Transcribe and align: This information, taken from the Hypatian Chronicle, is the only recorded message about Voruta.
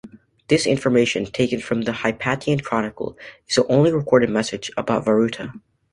This 0.47 0.65
information, 0.65 1.27
taken 1.27 1.59
from 1.61 1.83
the 1.83 1.91
Hypatian 1.93 2.61
Chronicle, 2.63 3.15
is 3.47 3.53
the 3.57 3.67
only 3.67 3.91
recorded 3.93 4.31
message 4.31 4.71
about 4.75 5.05
Voruta. 5.05 5.53